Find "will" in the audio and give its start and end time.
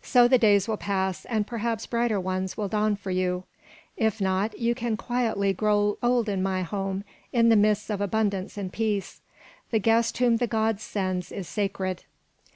0.66-0.78, 2.56-2.68